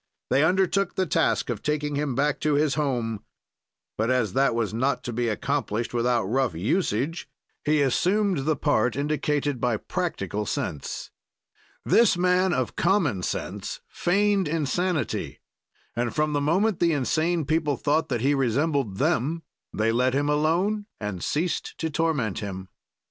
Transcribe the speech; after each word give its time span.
"They 0.31 0.43
undertook 0.43 0.95
the 0.95 1.05
task 1.05 1.51
of 1.51 1.61
taking 1.61 1.93
him 1.93 2.15
back 2.15 2.39
to 2.39 2.55
his 2.55 2.73
home, 2.73 3.23
but, 3.99 4.09
as 4.09 4.33
that 4.33 4.55
was 4.55 4.73
not 4.73 5.03
to 5.03 5.13
be 5.13 5.27
accomplished 5.29 5.93
without 5.93 6.23
rough 6.23 6.55
usage, 6.55 7.29
he 7.63 7.83
assumed 7.83 8.39
the 8.45 8.55
part 8.55 8.95
indicated 8.95 9.61
by 9.61 9.77
practical 9.77 10.47
sense; 10.47 11.11
this 11.85 12.17
man 12.17 12.51
of 12.51 12.75
common 12.75 13.21
sense 13.21 13.79
feigned 13.87 14.47
insanity, 14.47 15.39
and 15.95 16.15
from 16.15 16.33
the 16.33 16.41
moment 16.41 16.79
the 16.79 16.93
insane 16.93 17.45
people 17.45 17.77
thought 17.77 18.09
that 18.09 18.21
he 18.21 18.33
resembled 18.33 18.97
them 18.97 19.43
they 19.71 19.91
let 19.91 20.15
him 20.15 20.29
alone 20.29 20.87
and 20.99 21.23
ceased 21.23 21.77
to 21.77 21.91
torment 21.91 22.39
him. 22.39 22.69